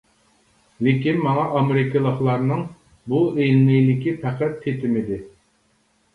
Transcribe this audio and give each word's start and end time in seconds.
لېكىن 0.85 1.19
ماڭا 1.25 1.43
ئامېرىكىلىقلارنىڭ 1.59 2.65
بۇ 3.15 3.21
ئىلمىيلىكى 3.29 4.17
پەقەت 4.27 4.59
تېتىمىدى. 4.67 5.23